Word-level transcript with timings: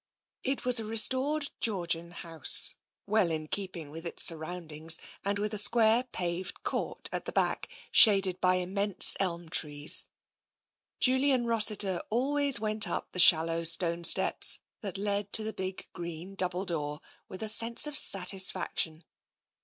It 0.43 0.65
was 0.65 0.79
a 0.79 0.83
restored 0.83 1.51
Georgian 1.59 2.09
house, 2.09 2.73
well 3.05 3.29
in 3.29 3.47
keeping 3.47 3.91
with 3.91 4.03
its 4.03 4.23
surroundings, 4.23 4.99
and 5.23 5.37
with 5.37 5.53
a 5.53 5.59
square 5.59 6.05
paved 6.05 6.63
court 6.63 7.07
at 7.11 7.25
the 7.25 7.31
back 7.31 7.69
shaded 7.91 8.41
by 8.41 8.55
immense 8.55 9.15
elm 9.19 9.47
trees. 9.47 10.07
Julian 10.99 11.45
Rossiter 11.45 12.01
always 12.09 12.59
went 12.59 12.87
up 12.89 13.11
the 13.11 13.19
shallow 13.19 13.63
stone 13.63 14.03
steps 14.03 14.57
that 14.81 14.97
led 14.97 15.31
to 15.33 15.43
the 15.43 15.53
big 15.53 15.87
green 15.93 16.33
double 16.33 16.65
door 16.65 17.01
with 17.29 17.43
a 17.43 17.47
sense 17.47 17.85
of 17.85 17.95
satisfaction. 17.95 19.03